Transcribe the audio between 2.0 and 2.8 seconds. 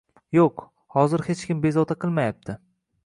qilmayapti.